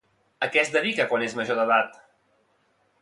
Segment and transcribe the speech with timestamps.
[0.45, 2.01] A què es dedica quan és major d'edat?